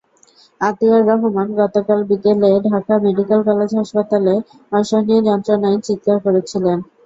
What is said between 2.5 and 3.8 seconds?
Dhaka medical college